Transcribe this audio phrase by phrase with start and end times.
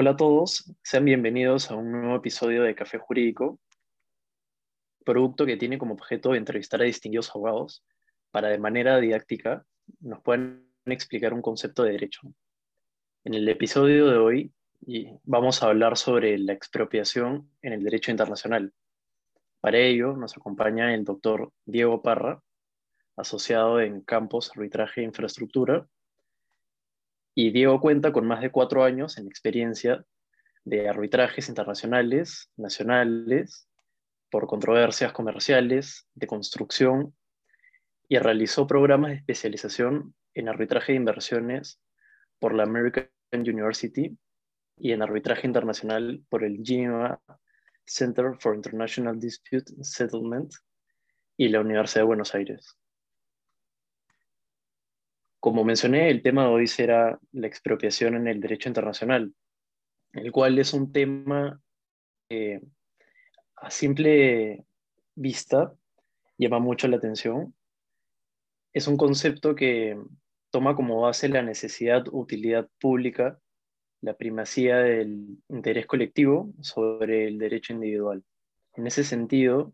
[0.00, 3.58] Hola a todos, sean bienvenidos a un nuevo episodio de Café Jurídico,
[5.04, 7.84] producto que tiene como objeto entrevistar a distinguidos abogados
[8.30, 9.66] para de manera didáctica
[9.98, 12.20] nos puedan explicar un concepto de derecho.
[13.24, 14.52] En el episodio de hoy
[15.24, 18.72] vamos a hablar sobre la expropiación en el derecho internacional.
[19.60, 22.40] Para ello nos acompaña el doctor Diego Parra,
[23.16, 25.88] asociado en Campos, Arbitraje e Infraestructura,
[27.40, 30.04] y Diego cuenta con más de cuatro años en experiencia
[30.64, 33.68] de arbitrajes internacionales, nacionales,
[34.28, 37.14] por controversias comerciales, de construcción,
[38.08, 41.80] y realizó programas de especialización en arbitraje de inversiones
[42.40, 44.18] por la American University
[44.76, 47.22] y en arbitraje internacional por el Geneva
[47.84, 50.52] Center for International Dispute Settlement
[51.36, 52.76] y la Universidad de Buenos Aires.
[55.40, 59.32] Como mencioné, el tema de hoy será la expropiación en el derecho internacional,
[60.12, 61.60] el cual es un tema
[62.28, 62.60] que
[63.56, 64.64] a simple
[65.14, 65.72] vista
[66.38, 67.54] llama mucho la atención.
[68.72, 70.00] Es un concepto que
[70.50, 73.38] toma como base la necesidad, utilidad pública,
[74.00, 78.24] la primacía del interés colectivo sobre el derecho individual.
[78.74, 79.72] En ese sentido,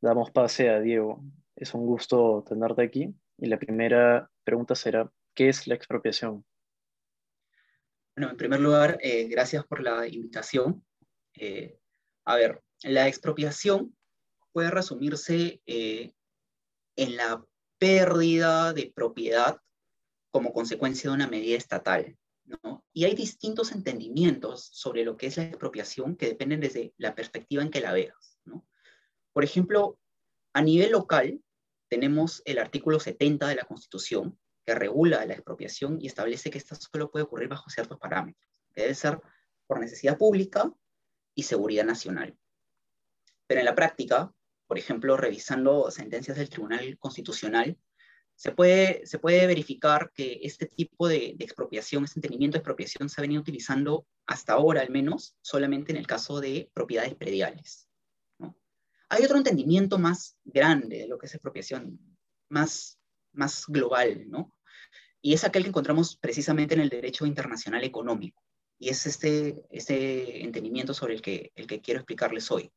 [0.00, 1.22] damos pase a Diego.
[1.54, 3.14] Es un gusto tenerte aquí.
[3.42, 6.44] Y la primera pregunta será, ¿qué es la expropiación?
[8.14, 10.86] Bueno, en primer lugar, eh, gracias por la invitación.
[11.34, 11.76] Eh,
[12.24, 13.96] a ver, la expropiación
[14.52, 16.12] puede resumirse eh,
[16.94, 17.44] en la
[17.78, 19.58] pérdida de propiedad
[20.30, 22.16] como consecuencia de una medida estatal.
[22.92, 27.64] Y hay distintos entendimientos sobre lo que es la expropiación que dependen desde la perspectiva
[27.64, 28.38] en que la veas.
[29.32, 29.98] Por ejemplo,
[30.52, 31.41] a nivel local,
[31.92, 36.74] tenemos el artículo 70 de la Constitución, que regula la expropiación y establece que esta
[36.74, 38.50] solo puede ocurrir bajo ciertos parámetros.
[38.74, 39.20] Debe ser
[39.66, 40.72] por necesidad pública
[41.34, 42.34] y seguridad nacional.
[43.46, 44.32] Pero en la práctica,
[44.66, 47.76] por ejemplo, revisando sentencias del Tribunal Constitucional,
[48.36, 53.10] se puede, se puede verificar que este tipo de, de, expropiación, este entendimiento de expropiación
[53.10, 57.86] se ha venido utilizando hasta ahora al menos solamente en el caso de propiedades prediales.
[59.12, 61.98] Hay otro entendimiento más grande de lo que es expropiación,
[62.48, 62.98] más,
[63.32, 64.56] más global, ¿no?
[65.20, 68.42] Y es aquel que encontramos precisamente en el derecho internacional económico.
[68.78, 72.72] Y es este, este entendimiento sobre el que, el que quiero explicarles hoy.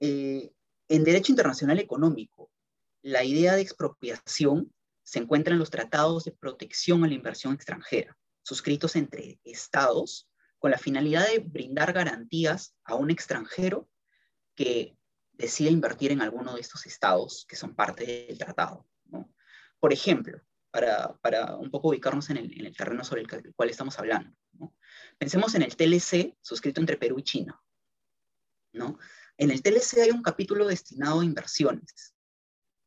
[0.00, 0.50] Eh,
[0.88, 2.50] en derecho internacional económico,
[3.02, 4.72] la idea de expropiación
[5.02, 10.26] se encuentra en los tratados de protección a la inversión extranjera, suscritos entre estados
[10.58, 13.86] con la finalidad de brindar garantías a un extranjero
[14.58, 14.98] que
[15.34, 18.88] decida invertir en alguno de estos estados que son parte del tratado.
[19.78, 20.40] Por ejemplo,
[20.72, 24.36] para, para, un poco ubicarnos en el, en el terreno sobre el, cual estamos hablando.
[25.16, 27.62] Pensemos en el TLC suscrito entre Perú y China.
[28.72, 28.98] ¿no?
[29.36, 32.16] En el TLC hay un capítulo destinado a inversiones,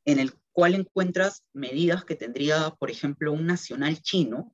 [0.03, 4.53] en el cual encuentras medidas que tendría, por ejemplo, un nacional chino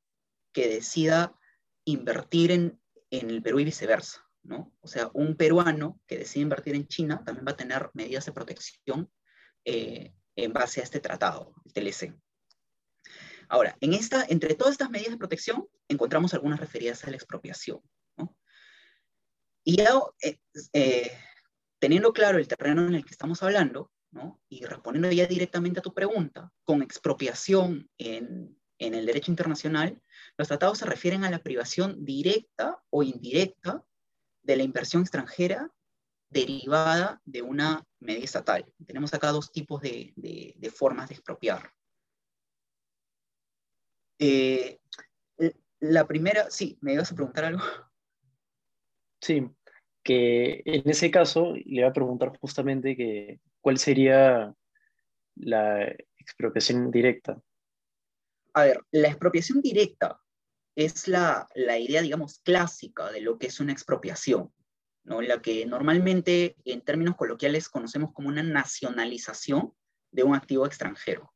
[0.54, 1.36] que decida
[1.84, 2.80] invertir en,
[3.10, 4.27] en el Perú y viceversa.
[4.50, 8.32] O sea, un peruano que decide invertir en China también va a tener medidas de
[8.32, 9.12] protección
[9.66, 12.16] eh, en base a este tratado, el TLC.
[13.50, 17.82] Ahora, en esta, entre todas estas medidas de protección encontramos algunas referidas a la expropiación.
[19.64, 19.90] Y ya
[20.22, 20.38] eh,
[20.72, 21.12] eh,
[21.80, 23.92] teniendo claro el terreno en el que estamos hablando,
[24.50, 30.02] y respondiendo ya directamente a tu pregunta, con expropiación en, en el derecho internacional,
[30.38, 33.84] los tratados se refieren a la privación directa o indirecta
[34.48, 35.70] de la inversión extranjera
[36.30, 38.66] derivada de una medida estatal.
[38.86, 41.72] Tenemos acá dos tipos de, de, formas de expropiar.
[44.20, 44.80] Eh,
[45.80, 47.64] la primera, sí, ¿me ibas a preguntar algo?
[49.22, 49.48] Sí,
[50.02, 54.54] que en ese caso le iba a preguntar justamente que, cuál sería
[55.36, 57.42] la expropiación directa.
[58.54, 60.20] A ver, la expropiación directa
[60.78, 64.54] es la, idea, digamos, clásica de lo que es una expropiación,
[65.04, 65.22] ¿no?
[65.24, 69.74] la que normalmente en términos coloquiales conocemos como una nacionalización
[70.12, 71.34] de un activo extranjero.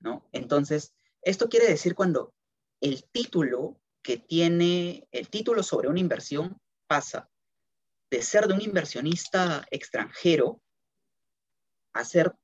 [0.00, 0.28] ¿no?
[0.32, 0.92] Entonces,
[1.22, 2.34] esto quiere decir cuando
[2.80, 7.30] el título que tiene, el título sobre una inversión pasa
[8.10, 10.60] de ser de un inversionista extranjero
[11.92, 12.34] a ser,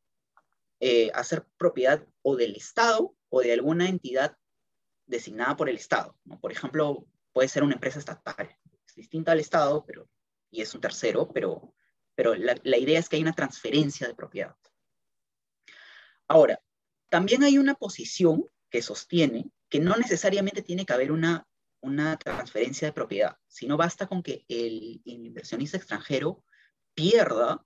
[0.79, 4.37] eh, a ser propiedad o del Estado o de alguna entidad
[5.11, 6.17] designada por el Estado.
[6.41, 10.09] Por ejemplo, puede ser una empresa estatal, es distinta al Estado, pero,
[10.51, 11.75] y es un tercero, pero,
[12.15, 14.57] pero la, idea es que hay una transferencia de propiedad.
[16.29, 16.61] Ahora,
[17.09, 21.47] también hay una posición que sostiene que no necesariamente tiene que haber una
[21.81, 26.45] una transferencia de propiedad, sino basta con que el, inversionista extranjero
[26.95, 27.65] pierda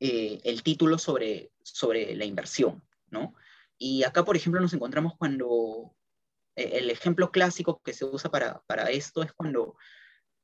[0.00, 3.34] eh, el título sobre, sobre la inversión, ¿no?
[3.78, 5.94] Y acá, por ejemplo, nos encontramos cuando
[6.56, 9.76] el ejemplo clásico que se usa para, para esto es cuando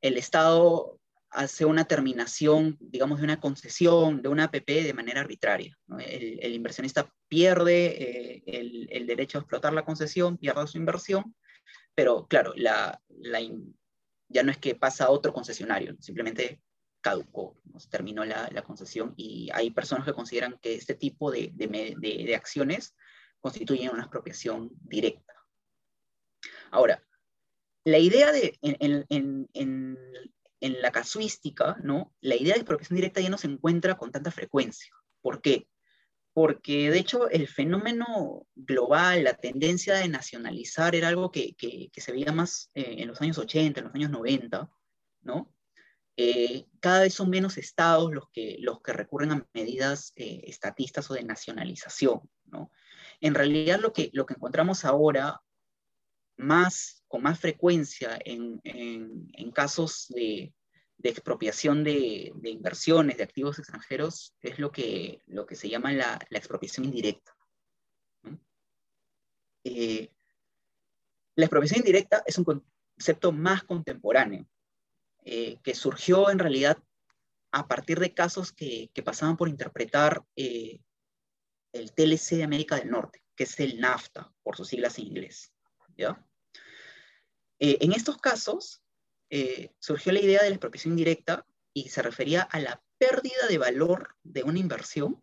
[0.00, 0.98] el Estado
[1.30, 5.76] hace una terminación, digamos, de una concesión, de una APP de manera arbitraria.
[5.98, 11.34] El, inversionista pierde eh, el, derecho a explotar la concesión, pierde su inversión,
[11.94, 13.00] pero claro, la,
[14.28, 16.62] ya no es que pasa a otro concesionario, simplemente
[17.00, 17.60] caducó,
[17.90, 22.94] terminó la, concesión y hay personas que consideran que este tipo de, de acciones
[23.40, 25.37] constituyen una expropiación directa.
[26.70, 27.02] Ahora,
[27.84, 29.98] la idea de, en,
[30.60, 32.14] la casuística, ¿no?
[32.20, 34.92] La idea de expropiación directa ya no se encuentra con tanta frecuencia.
[35.22, 35.68] ¿Por qué?
[36.32, 41.54] Porque de hecho el fenómeno global, la tendencia de nacionalizar era algo que,
[41.94, 44.70] se veía más eh, en los años 80, en los años 90,
[45.22, 45.52] ¿no?
[46.16, 51.08] Eh, cada vez son menos estados los que, los que recurren a medidas eh, estatistas
[51.10, 52.72] o de nacionalización, ¿no?
[53.20, 55.40] En realidad lo que, lo que encontramos ahora
[56.38, 58.60] más, con más frecuencia en,
[59.52, 60.54] casos de,
[61.02, 66.86] expropiación de, inversiones, de activos extranjeros, es lo que, lo que se llama la, expropiación
[66.86, 67.36] indirecta.
[69.64, 70.10] Eh,
[71.34, 74.48] la expropiación indirecta es un concepto más contemporáneo,
[75.24, 76.78] eh, que surgió en realidad
[77.50, 80.80] a partir de casos que, pasaban por interpretar eh,
[81.72, 85.52] el TLC de América del Norte, que es el NAFTA, por sus siglas en inglés.
[85.96, 86.24] ¿ya?
[87.58, 88.82] Eh, en estos casos,
[89.30, 93.58] eh, surgió la idea de la expropiación indirecta y se refería a la pérdida de
[93.58, 95.22] valor de una inversión,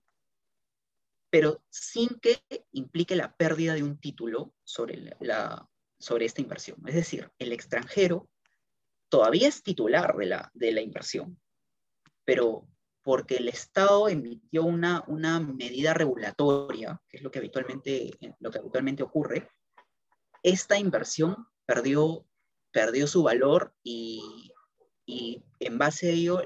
[1.29, 5.15] pero sin que implique la pérdida de un título sobre,
[5.99, 6.81] sobre esta inversión.
[6.87, 8.29] Es decir, el extranjero
[9.09, 11.39] todavía es titular de la, de la inversión,
[12.23, 12.67] pero
[13.01, 18.57] porque el Estado emitió una, una medida regulatoria, que es lo que, habitualmente, lo que
[18.57, 19.47] habitualmente ocurre,
[20.45, 22.23] esta inversión perdió,
[22.71, 24.53] perdió su valor y,
[25.07, 26.41] en base a ello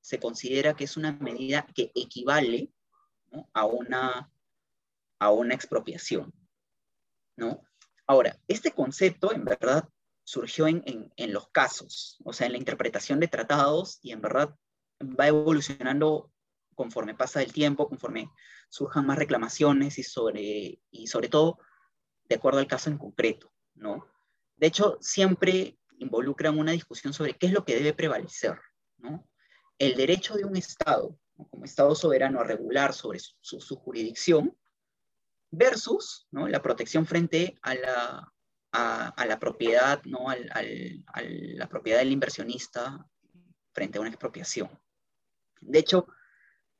[0.00, 2.70] se considera que es una medida que equivale
[3.54, 4.30] a, una,
[5.18, 6.32] a una expropiación.
[7.36, 7.62] ¿no?
[8.06, 9.88] Ahora, este concepto en verdad
[10.24, 14.54] surgió en, en, los casos, o sea, en la interpretación de tratados y en verdad
[15.00, 16.30] va evolucionando
[16.74, 18.30] conforme pasa el tiempo, conforme
[18.68, 21.58] surjan más reclamaciones y sobre, y sobre todo
[22.28, 24.06] de acuerdo al caso en concreto, ¿no?
[24.56, 28.58] De hecho, siempre involucran una discusión sobre qué es lo que debe prevalecer,
[28.98, 29.28] ¿no?
[29.78, 31.16] El derecho de un Estado,
[31.50, 34.56] como Estado soberano, a regular sobre su, jurisdicción,
[35.50, 36.48] versus ¿no?
[36.48, 38.32] la protección frente a la,
[38.72, 40.28] a, la propiedad, ¿no?
[40.28, 40.50] Al,
[41.14, 43.06] la propiedad del inversionista
[43.72, 44.68] frente a una expropiación.
[45.60, 46.08] De hecho,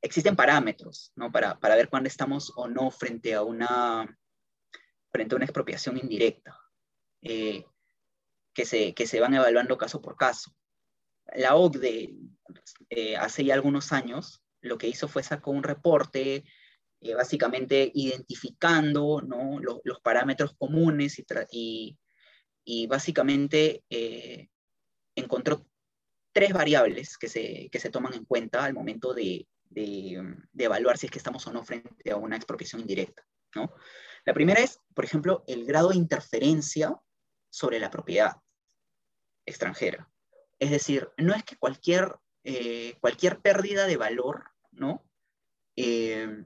[0.02, 1.30] existen parámetros ¿no?
[1.30, 4.18] para, para ver cuándo estamos o no frente a una,
[5.10, 6.58] frente a una expropiación indirecta.
[7.22, 7.64] Eh,
[8.54, 10.54] que, se, que se van evaluando caso por caso.
[11.34, 12.14] La OCDE,
[12.90, 16.44] eh, hace ya algunos años, lo que hizo fue sacó un reporte
[17.00, 19.60] eh, básicamente identificando ¿no?
[19.60, 21.22] los, parámetros comunes
[21.52, 21.96] y,
[22.64, 23.84] y, básicamente
[25.14, 25.66] encontró
[26.32, 30.98] tres variables que se, que se, toman en cuenta al momento de, de, de, evaluar
[30.98, 33.24] si es que estamos o no frente a una expropiación indirecta.
[33.54, 33.72] ¿no?
[34.28, 36.94] La primera es, por ejemplo, el grado de interferencia
[37.48, 38.36] sobre la propiedad
[39.46, 40.12] extranjera.
[40.58, 45.02] Es decir, no es que cualquier, eh, cualquier pérdida de valor ¿no?
[45.76, 46.44] Eh,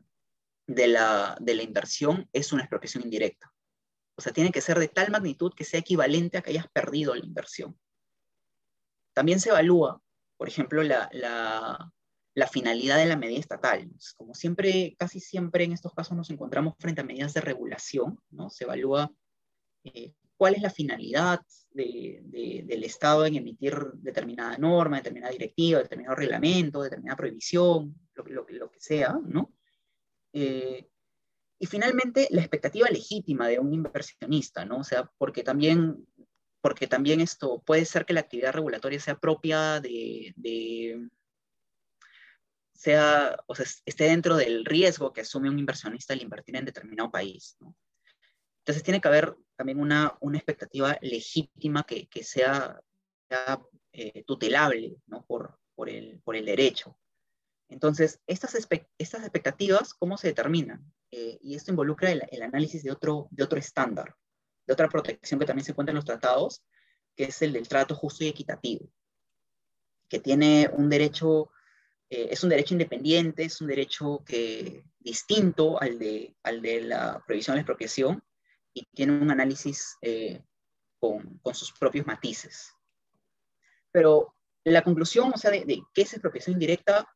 [0.69, 3.53] de, la, de la inversión es una expropiación indirecta.
[4.17, 7.17] O sea, tiene que ser de tal magnitud que sea equivalente a que hayas perdido
[7.17, 7.77] la inversión.
[9.13, 10.01] También se evalúa,
[10.37, 11.93] por ejemplo, la, la,
[12.35, 13.91] la finalidad de la medida estatal.
[14.17, 18.49] Como siempre, casi siempre en estos casos nos encontramos frente a medidas de regulación, ¿no?
[18.49, 19.13] Se evalúa
[19.85, 21.41] eh, cuál es la finalidad
[21.73, 29.19] del Estado en emitir determinada norma, determinada directiva, determinado reglamento, determinada prohibición, lo, que sea,
[29.25, 29.53] ¿no?
[30.33, 30.89] Eh,
[31.59, 34.79] y finalmente, la expectativa legítima de un inversionista, ¿no?
[34.79, 36.07] O sea, porque también,
[36.61, 41.09] porque también esto puede ser que la actividad regulatoria sea propia de
[42.75, 47.11] sea, o sea, esté dentro del riesgo que asume un inversionista al invertir en determinado
[47.11, 47.77] país, ¿no?
[48.63, 52.81] Entonces tiene que haber también una, una expectativa legítima que, que sea,
[53.93, 55.25] eh, tutelable ¿no?
[55.25, 56.97] por, por, el, por, el, derecho.
[57.69, 58.55] Entonces, estas,
[58.99, 60.93] estas expectativas, ¿cómo se determinan?
[61.11, 64.15] Eh, y esto involucra el, el, análisis de otro, de otro estándar,
[64.67, 66.63] de otra protección que también se encuentra en los tratados,
[67.17, 68.89] que es el del trato justo y equitativo,
[70.09, 71.51] que tiene un derecho,
[72.15, 77.25] eh, es un derecho independiente, es un derecho que, distinto al de, al de la
[77.27, 78.23] prohibición de la expropiación
[78.75, 80.45] y tiene un análisis eh,
[81.01, 82.75] con, con, sus propios matices.
[83.91, 87.09] Pero la conclusión, o sea, de, de qué es expropiación indirecta,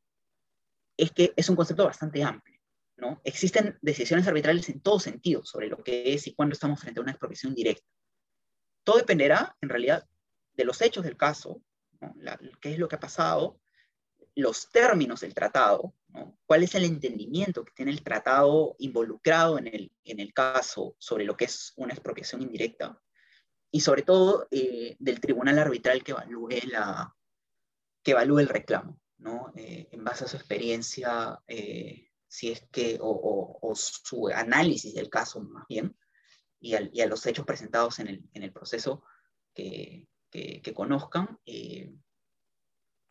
[0.96, 2.58] es que es un concepto bastante amplio.
[2.96, 3.20] ¿no?
[3.22, 7.02] Existen decisiones arbitrales en todo sentido sobre lo que es y cuándo estamos frente a
[7.02, 7.86] una expropiación directa.
[8.82, 10.08] Todo dependerá, en realidad,
[10.54, 11.60] de los hechos del caso,
[12.62, 13.60] qué es lo que ha pasado,
[14.36, 15.94] los términos del tratado,
[16.44, 21.24] cuál es el entendimiento que tiene el tratado involucrado en el, en el caso sobre
[21.24, 23.00] lo que es una expropiación indirecta,
[23.70, 27.14] y sobre todo eh, del tribunal arbitral que evalúe, la,
[28.02, 29.52] que evalúe el reclamo, ¿no?
[29.56, 35.40] Eh, en base a su experiencia, eh, si es que, o, su análisis del caso
[35.42, 35.96] más bien,
[36.60, 39.02] y, a los hechos presentados en el, en el proceso
[39.54, 41.38] que, que, conozcan,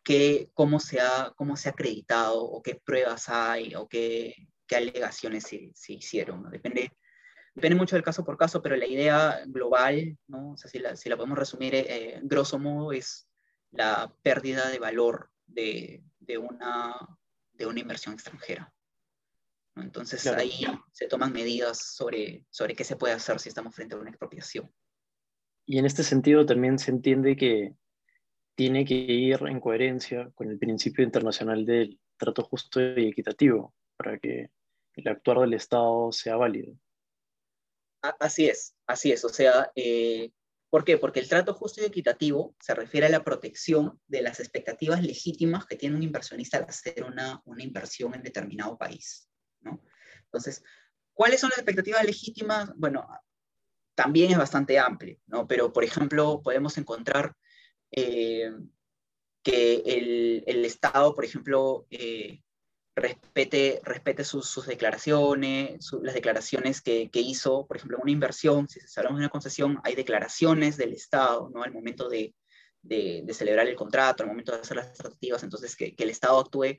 [0.06, 4.76] que, cómo, se ha, cómo se ha acreditado, o qué pruebas hay, o qué, qué
[4.76, 6.44] alegaciones se, se hicieron.
[6.44, 6.48] ¿no?
[6.48, 6.92] Depende,
[7.56, 10.52] depende mucho del caso por caso, pero la idea global, ¿no?
[10.52, 13.28] o sea, si, la, si la podemos resumir, eh, grosso modo, es
[13.72, 16.94] la pérdida de valor de, de, una,
[17.54, 18.72] de una inversión extranjera.
[19.74, 23.98] Entonces ahí se toman medidas sobre, sobre qué se puede hacer si estamos frente a
[23.98, 24.72] una expropiación.
[25.66, 27.74] Y en este sentido también se entiende que
[28.56, 34.18] tiene que ir en coherencia con el principio internacional del trato justo y equitativo para
[34.18, 34.50] que
[34.94, 36.74] el actuar del Estado sea válido.
[38.18, 39.24] Así es, así es.
[39.24, 40.30] O sea, eh,
[40.76, 40.98] ¿Por qué?
[40.98, 45.64] Porque el trato justo y equitativo se refiere a la protección de las expectativas legítimas
[45.64, 49.28] que tiene un inversionista al hacer una, una inversión en determinado país.
[49.60, 49.80] ¿no?
[50.24, 50.62] Entonces,
[51.14, 52.72] ¿cuáles son las expectativas legítimas?
[52.76, 53.08] Bueno,
[53.94, 55.46] también es bastante amplio, ¿no?
[55.46, 57.34] pero por ejemplo, podemos encontrar
[57.90, 58.52] eh,
[59.42, 62.42] que el, el, Estado, por ejemplo, eh,
[62.94, 69.18] respete, respete sus, declaraciones, las declaraciones que, que, hizo, por ejemplo, una inversión, si hablamos
[69.18, 71.62] de una concesión, hay declaraciones del Estado, ¿no?
[71.62, 72.34] Al momento de,
[72.82, 76.78] de, celebrar el contrato, al momento de hacer las tratativas, entonces que el Estado actúe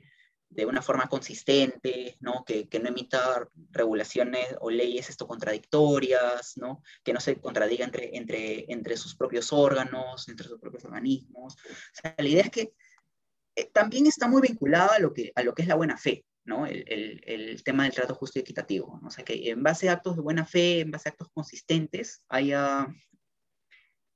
[0.50, 2.44] de una forma consistente, ¿no?
[2.44, 6.82] Que, que, no emita regulaciones o leyes esto contradictorias, ¿no?
[7.04, 11.54] que no se contradiga entre, entre, entre sus propios órganos, entre sus propios organismos.
[11.54, 11.58] O
[11.92, 12.72] sea, la idea es que
[13.54, 16.24] eh, también está muy vinculada a lo que, a lo que es la buena fe,
[16.44, 16.66] ¿no?
[16.66, 19.00] El, el, tema del trato justo y equitativo.
[19.04, 22.22] O sea, que en base a actos de buena fe, en base a actos consistentes,
[22.28, 22.86] haya...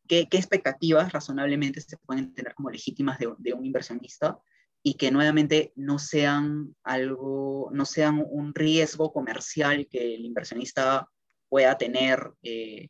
[0.08, 4.38] ¿Qué, qué expectativas razonablemente se pueden tener como legítimas de un inversionista?
[4.82, 11.08] Y que nuevamente no sean algo, no sean un riesgo comercial que el inversionista
[11.48, 12.88] pueda tener, eh,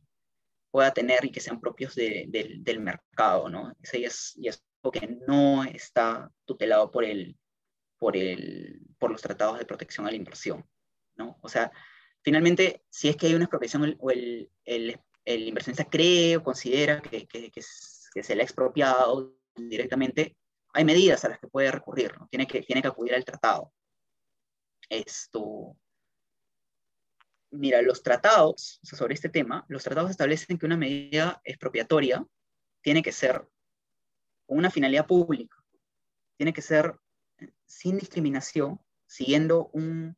[0.71, 3.75] pueda tener y que sean propios de, de, del mercado, ¿no?
[3.83, 7.37] Ese es, ya es algo que no está tutelado por, el,
[7.99, 10.65] por, el, por los tratados de protección a la inversión,
[11.17, 11.39] ¿no?
[11.43, 11.71] O sea,
[12.23, 17.03] finalmente, si es que hay una expropiación o el, el, el inversionista cree o considera
[17.03, 17.61] que, que, que,
[18.15, 20.37] que se le ha expropiado directamente,
[20.73, 23.73] hay medidas a las que puede recurrir, tiene, que, tiene que acudir al tratado.
[24.89, 25.77] Esto,
[27.51, 32.27] mira, los tratados sobre este tema, los tratados establecen que una medida expropiatoria
[32.83, 33.47] tiene que ser
[34.47, 35.57] con una finalidad pública,
[36.37, 36.99] tiene que ser
[37.67, 40.17] sin discriminación, siguiendo un,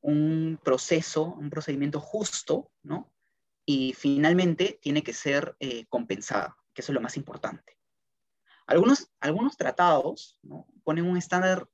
[0.00, 3.12] un proceso, un procedimiento justo, ¿no?
[3.64, 7.77] Y finalmente tiene que ser eh, compensada, que eso es lo más importante.
[8.68, 10.66] Algunos, algunos tratados ¿no?
[10.84, 11.66] ponen un estándar,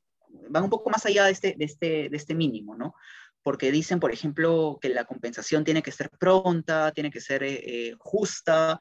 [0.48, 2.94] van un poco más allá de este, de este, de este mínimo, ¿no?
[3.42, 7.60] Porque dicen, por ejemplo, que la compensación tiene que ser pronta, tiene que ser eh,
[7.64, 8.80] eh justa,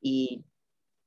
[0.00, 0.44] y,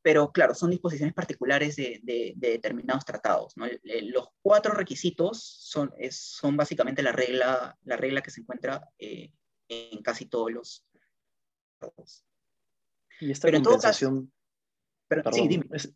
[0.01, 3.55] pero claro, son disposiciones particulares de, de, de determinados tratados.
[3.55, 3.67] ¿no?
[3.83, 9.31] Los cuatro requisitos son, es, son básicamente la regla, la regla que se encuentra eh,
[9.67, 10.85] en casi todos los
[11.79, 12.25] tratados.
[13.19, 14.25] Y esta pero compensación...
[14.25, 14.33] Caso,
[15.07, 15.65] pero, perdón, sí, dime.
[15.71, 15.93] Es,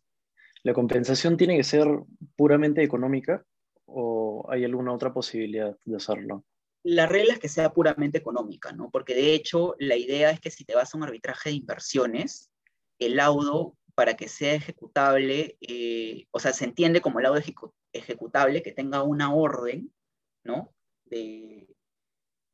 [0.66, 1.86] ¿La compensación tiene que ser
[2.34, 3.46] puramente económica
[3.84, 6.44] o hay alguna otra posibilidad de hacerlo?
[6.82, 8.90] La regla es que sea puramente económica, ¿no?
[8.90, 12.50] Porque de hecho la idea es que si te vas a un arbitraje de inversiones,
[12.98, 18.60] el laudo para que sea ejecutable, eh, o sea, se entiende como laudo ejecu ejecutable
[18.64, 19.94] que tenga una orden,
[20.42, 20.74] ¿no?
[21.04, 21.68] De,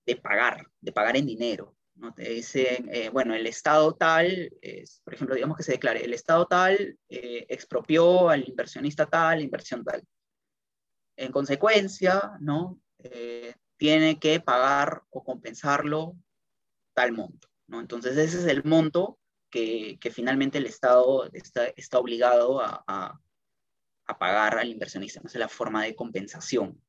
[0.04, 1.74] de pagar, de pagar en dinero.
[1.94, 2.14] ¿No?
[2.14, 4.50] Te dicen, eh, bueno, el Estado tal,
[5.04, 9.84] por ejemplo, digamos que se declare, el Estado tal eh, expropió al inversionista tal, inversión
[9.84, 10.02] tal.
[11.16, 12.80] En consecuencia, ¿no?
[12.98, 16.16] Eh, tiene que pagar o compensarlo
[16.94, 17.80] tal monto, ¿no?
[17.80, 19.18] Entonces ese es el monto
[19.50, 23.18] que, finalmente el Estado está, está obligado a, a,
[24.18, 26.80] pagar al inversionista, no es la forma de compensación.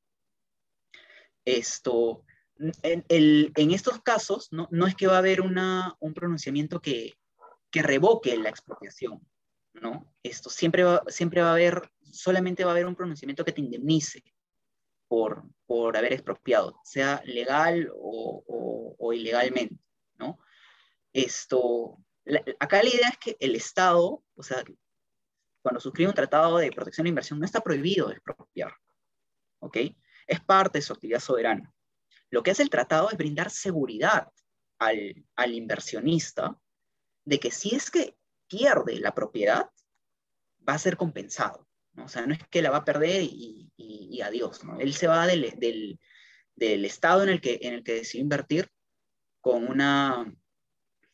[1.46, 2.26] Esto,
[2.58, 7.14] en, en estos casos, no, no, es que va a haber una, un pronunciamiento que,
[7.72, 9.20] que revoque la expropiación,
[9.74, 10.14] ¿no?
[10.22, 13.62] Esto siempre va, siempre va a haber, solamente va a haber un pronunciamiento que te
[13.62, 14.24] indemnice
[15.08, 19.78] por, por haber expropiado, sea legal o, o, ilegalmente,
[20.20, 20.40] ¿no?
[21.12, 21.98] Esto,
[22.60, 24.64] acá la idea es que el Estado, o sea,
[25.62, 28.74] cuando suscribe un tratado de protección de inversión, no está prohibido expropiar,
[29.60, 29.78] ¿ok?
[30.28, 31.74] Es parte de su actividad soberana.
[32.34, 34.28] Lo que hace el tratado es brindar seguridad
[34.80, 36.60] al, al inversionista
[37.26, 39.70] de que si es que pierde la propiedad,
[40.68, 41.68] va a ser compensado.
[41.94, 42.06] ¿no?
[42.06, 44.64] O sea, no es que la va a perder y, adiós.
[44.64, 44.80] ¿no?
[44.80, 46.00] Él se va del, del,
[46.56, 48.68] del, estado en el, que, en el que decidió invertir
[49.40, 50.26] con una,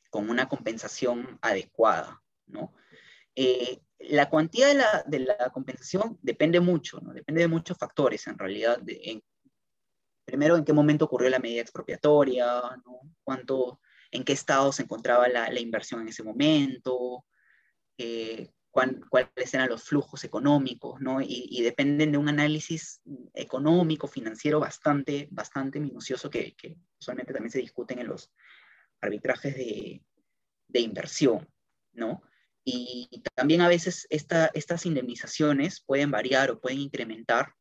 [0.09, 2.23] con una compensación adecuada.
[2.47, 2.73] ¿no?
[3.35, 7.11] Eh, la cuantía de la, de la, compensación depende mucho, ¿no?
[7.11, 8.79] depende de muchos factores en realidad.
[10.29, 12.45] Primero, en qué momento ocurrió la medida expropiatoria,
[12.85, 13.01] ¿no?
[13.23, 13.81] cuánto,
[14.11, 17.25] en qué estado se encontraba la, inversión en ese momento,
[17.97, 21.21] eh, cuáles eran los flujos económicos, ¿no?
[21.21, 23.01] Y, dependen de un análisis
[23.33, 26.55] económico, financiero bastante, bastante minucioso que,
[26.99, 28.31] usualmente también se discuten en los
[29.01, 30.01] arbitrajes de,
[30.79, 31.47] inversión,
[31.93, 32.21] ¿no?
[32.63, 37.55] Y también a veces esta, estas indemnizaciones pueden variar o pueden incrementar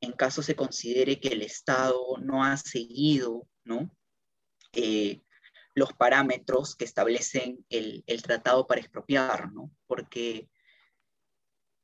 [0.00, 3.48] en caso se considere que el Estado no ha seguido.
[4.72, 5.22] Eh,
[5.78, 9.70] los parámetros que establecen el, tratado para expropiar, ¿no?
[9.86, 10.50] Porque,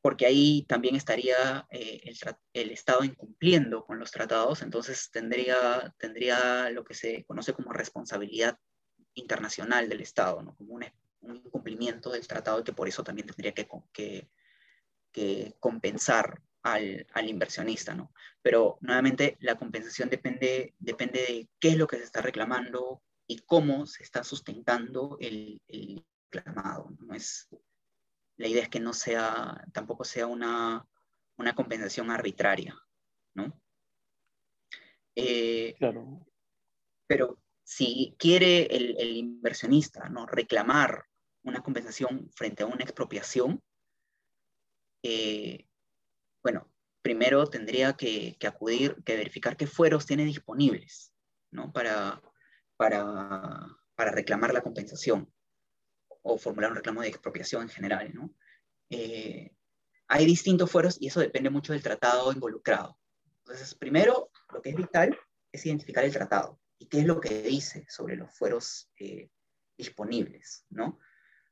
[0.02, 2.12] porque ahí también estaría eh,
[2.52, 8.58] el, Estado incumpliendo con los tratados, entonces tendría, tendría lo que se conoce como responsabilidad
[9.14, 10.54] internacional del Estado, ¿no?
[10.56, 10.84] Como un,
[11.22, 13.66] incumplimiento del tratado y que por eso también tendría que,
[15.12, 18.12] que, compensar al, al, inversionista, ¿no?
[18.42, 23.38] Pero nuevamente la compensación depende, depende de qué es lo que se está reclamando, y
[23.40, 26.90] cómo se está sustentando el, el reclamado.
[26.98, 27.14] ¿no?
[27.14, 27.48] Es,
[28.36, 30.86] la idea es que no sea, tampoco sea una,
[31.36, 32.76] una compensación arbitraria,
[33.34, 33.60] ¿no?
[35.16, 36.26] Eh, claro.
[37.06, 40.26] Pero si quiere el, el, inversionista ¿no?
[40.26, 41.06] reclamar
[41.42, 43.62] una compensación frente a una expropiación,
[45.02, 45.66] eh,
[46.44, 46.70] bueno,
[47.02, 51.12] primero tendría que, acudir, que verificar qué fueros tiene disponibles,
[51.50, 51.72] ¿no?
[51.72, 52.22] Para,
[52.76, 55.32] para, para reclamar la compensación
[56.22, 58.14] o formular un reclamo de expropiación en general.
[58.14, 58.34] ¿no?
[58.90, 59.54] Eh,
[60.08, 62.98] hay distintos fueros y eso depende mucho del tratado involucrado.
[63.38, 65.18] Entonces, primero, lo que es vital
[65.52, 69.30] es identificar el tratado y qué es lo que dice sobre los fueros eh,
[69.76, 70.98] disponibles, ¿no?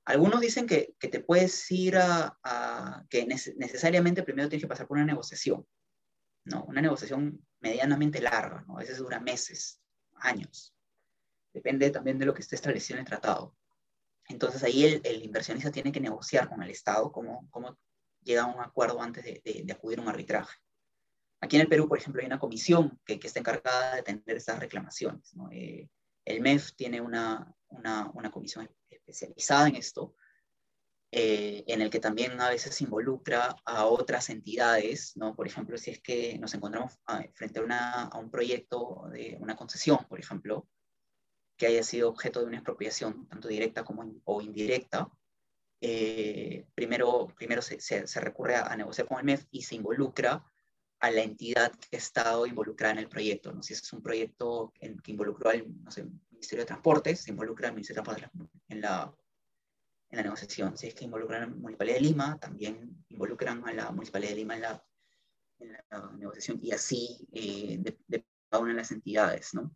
[0.04, 4.96] Algunos dicen que, que te puedes ir a, que necesariamente primero tienes que pasar por
[4.96, 5.66] una negociación,
[6.44, 6.64] ¿no?
[6.64, 8.76] Una negociación medianamente larga, ¿no?
[8.76, 9.80] A veces dura meses,
[10.16, 10.74] años.
[11.52, 13.54] Depende también de lo que esté establecido en el tratado.
[14.28, 17.78] Entonces ahí el, inversionista tiene que negociar con el Estado cómo, cómo
[18.22, 20.58] llega a un acuerdo antes de, acudir a un arbitraje.
[21.40, 24.60] Aquí en el Perú, por ejemplo, hay una comisión que, está encargada de atender estas
[24.60, 25.32] reclamaciones.
[25.50, 25.88] Eh,
[26.24, 28.70] el MEF tiene una, una, comisión
[29.12, 30.14] especializada en esto,
[31.10, 35.36] eh, en el que también a veces involucra a otras entidades, ¿no?
[35.36, 39.36] Por ejemplo, si es que nos encontramos ah, frente a, una, a un proyecto de
[39.40, 40.68] una concesión, por ejemplo,
[41.56, 45.10] que haya sido objeto de una expropiación, tanto directa como o indirecta,
[45.84, 50.44] eh, primero, primero se, se, recurre a, negociar con el MEF y se involucra
[51.00, 53.52] a la entidad que ha estado involucrada en el proyecto.
[53.52, 53.62] ¿no?
[53.62, 56.06] Si es un proyecto en, que involucró al no sé,
[56.42, 59.14] Ministerio de Transportes, se involucra al Ministerio de Transportes en la,
[60.10, 60.76] en la negociación.
[60.76, 64.36] Si es que involucran a la Municipalidad de Lima, también involucran a la Municipalidad de
[64.36, 64.84] Lima en la,
[65.60, 69.54] en la negociación y así eh, de, de, cada una de las entidades.
[69.54, 69.72] ¿no?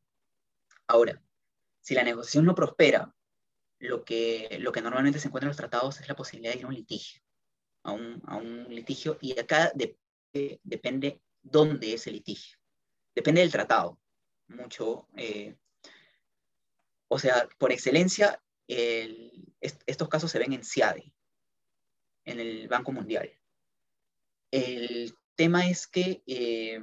[0.88, 1.22] Ahora,
[1.81, 3.14] si la negociación no prospera,
[3.79, 6.64] lo que, lo que normalmente se encuentra en los tratados es la posibilidad de ir
[6.64, 7.22] a un litigio,
[7.85, 12.59] a un, a un litigio, y acá depende dónde es el litigio.
[13.14, 14.00] Depende del tratado,
[14.48, 15.07] mucho.
[15.16, 15.57] Eh,
[17.09, 21.12] o sea, por excelencia, estos casos se ven en CIADE,
[22.25, 23.31] en el Banco Mundial.
[24.51, 26.81] El tema es que eh,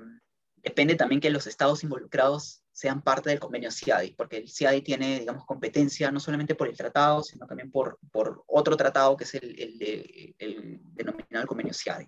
[0.58, 5.20] depende también que los estados involucrados sean parte del convenio CIADI, porque el CIADI tiene,
[5.20, 8.00] digamos, competencia no solamente por el tratado, sino también por,
[8.48, 12.08] otro tratado que es el, el, de, el denominado convenio CIADI.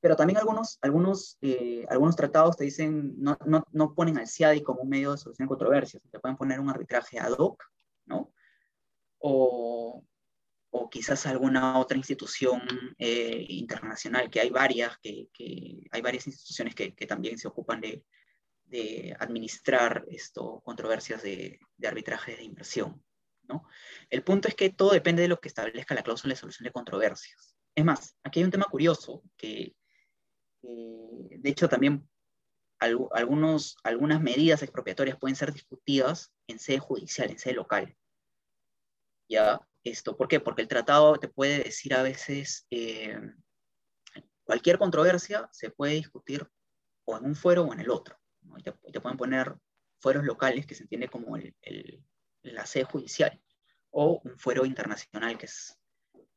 [0.00, 4.62] Pero también algunos, algunos, eh, algunos tratados te dicen, no, no, no, ponen al CIADI
[4.62, 7.62] como un medio de solución de controversias, te pueden poner un arbitraje ad hoc,
[8.04, 8.32] ¿no?
[9.18, 10.04] o,
[10.70, 12.62] o quizás alguna otra institución
[12.98, 17.80] eh, internacional, que hay varias, que, que hay varias instituciones que, que, también se ocupan
[17.80, 18.04] de,
[18.64, 23.02] de administrar esto, controversias de, de, arbitraje de inversión.
[23.48, 23.64] ¿no?
[24.10, 26.72] El punto es que todo depende de lo que establezca la cláusula de solución de
[26.72, 27.54] controversias.
[27.74, 29.74] Es más, aquí hay un tema curioso que,
[30.66, 32.08] de hecho, también
[32.78, 37.96] algunos, algunas medidas expropiatorias pueden ser discutidas en sede judicial, en sede local.
[39.28, 39.60] ¿Ya?
[39.82, 40.40] Esto, ¿Por qué?
[40.40, 43.18] Porque el tratado te puede decir a veces, eh,
[44.44, 46.48] cualquier controversia se puede discutir
[47.04, 48.18] o en un fuero o en el otro.
[48.62, 49.54] Te, pueden poner
[50.00, 51.54] fueros locales, que se entiende como el,
[52.42, 53.40] la sede judicial,
[53.90, 55.78] o un fuero internacional, que es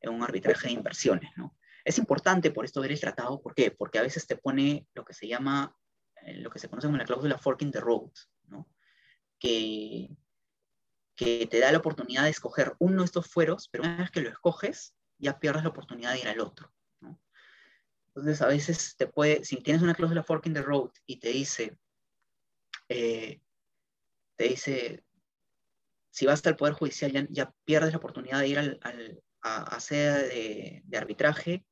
[0.02, 1.30] un arbitraje de inversiones.
[1.36, 1.56] ¿no?
[1.90, 3.72] Es importante por esto ver el tratado, ¿por qué?
[3.72, 5.76] Porque a veces te pone lo que se llama,
[6.22, 8.12] eh, lo que se conoce como la cláusula forking the road,
[9.40, 10.08] que,
[11.16, 14.28] te da la oportunidad de escoger uno de estos fueros, pero una vez que lo
[14.28, 16.72] escoges, ya pierdes la oportunidad de ir al otro.
[18.06, 21.76] Entonces, a veces te puede, si tienes una cláusula forking the road y te dice,
[22.88, 23.40] eh,
[24.36, 25.04] te dice,
[26.10, 28.78] si vas al Poder Judicial ya, pierdes la oportunidad de ir al,
[29.42, 31.64] a, sede de, de, arbitraje,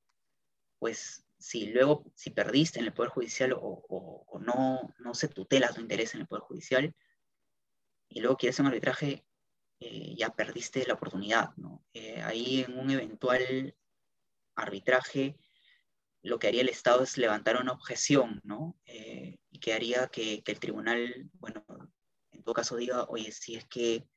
[0.79, 5.81] pues si luego, si perdiste en el Poder Judicial o, no, no se tutela tu
[5.81, 6.95] interés en el Poder Judicial,
[8.09, 9.25] y luego quieres un arbitraje,
[9.81, 11.85] eh, ya perdiste la oportunidad, ¿no?
[11.93, 13.77] Eh, ahí en un eventual
[14.57, 15.37] arbitraje,
[16.23, 18.77] lo que haría el Estado es levantar una objeción, ¿no?
[18.87, 21.65] Eh, y que haría que, que, el tribunal, bueno,
[22.33, 24.09] en todo caso diga, oye, si es que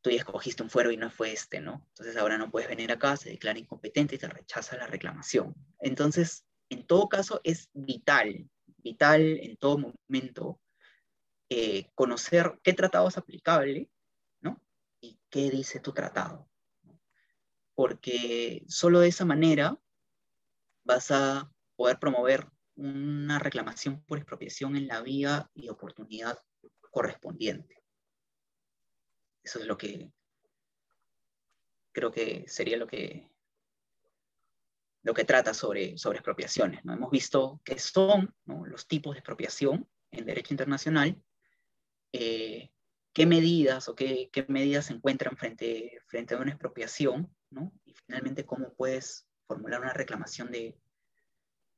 [0.00, 1.84] tú ya escogiste un fuero y no fue este, ¿no?
[1.88, 5.54] Entonces ahora no puedes venir acá, se declara incompetente y te rechaza la reclamación.
[5.80, 10.60] Entonces, en todo caso, es vital, vital en todo momento,
[11.48, 13.90] eh, conocer qué tratado es aplicable,
[14.40, 14.62] ¿no?
[15.00, 16.48] Y qué dice tu tratado.
[17.74, 19.78] Porque solo de esa manera
[20.84, 26.38] vas a poder promover una reclamación por expropiación en la vía y oportunidad
[26.90, 27.82] correspondiente.
[29.48, 30.12] Eso es lo que
[31.92, 33.30] creo que sería lo que,
[35.02, 36.84] lo que trata sobre, sobre expropiaciones.
[36.84, 36.92] ¿no?
[36.92, 41.18] Hemos visto qué son los tipos de expropiación en derecho internacional,
[42.12, 42.70] eh,
[43.14, 47.72] qué medidas o qué, qué, medidas se encuentran frente, frente a una expropiación, ¿no?
[47.86, 50.78] y finalmente cómo puedes formular una reclamación de,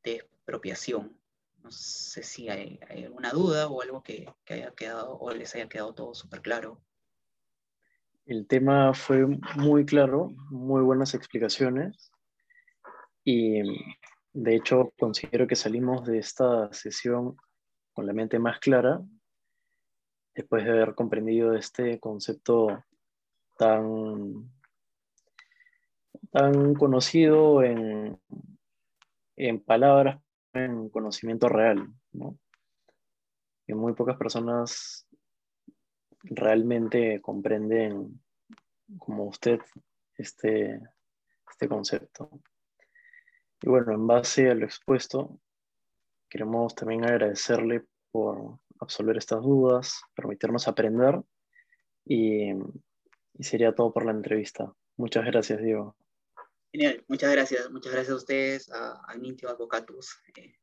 [0.03, 1.17] de expropiación.
[1.59, 5.55] No sé si hay, hay, alguna duda o algo que, que haya quedado o les
[5.55, 6.83] haya quedado todo súper claro.
[8.27, 12.13] El tema fue muy claro, muy buenas explicaciones
[13.25, 13.61] y
[14.33, 17.37] de hecho considero que salimos de esta sesión
[17.93, 19.01] con la mente más clara
[20.35, 22.85] después de haber comprendido este concepto
[23.59, 24.51] tan,
[26.31, 28.19] tan conocido en,
[29.37, 32.39] en palabras, en conocimiento real, ¿no?
[33.67, 35.07] Que muy pocas personas
[36.23, 38.21] realmente comprenden
[38.99, 39.61] como usted
[40.17, 40.81] este,
[41.51, 42.31] este concepto.
[43.63, 45.41] Y bueno, en base a lo expuesto,
[46.29, 51.21] queremos también agradecerle por absolver estas dudas, permitirnos aprender
[52.05, 52.53] y,
[53.35, 54.73] y sería todo por la entrevista.
[54.97, 55.97] Muchas gracias, Diego.
[56.73, 57.71] Genial, muchas gracias.
[57.71, 59.51] Muchas gracias a ustedes, a, a Nintio.
[59.51, 60.60] Eh,